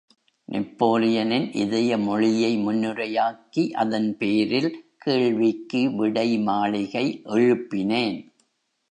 நெப்போலியனின் 0.47 1.55
இதய 1.55 1.97
மொழியை 1.97 2.57
முன்னுரையாக்கி, 2.57 3.71
அதன் 3.71 4.17
பேரில், 4.17 4.69
கேள்விக்கு 4.97 5.89
விடைமாளிகை 5.89 7.05
எழுப்பினேன். 7.25 8.17